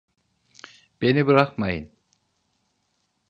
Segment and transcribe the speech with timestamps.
[1.01, 1.91] Beni bırakmayın!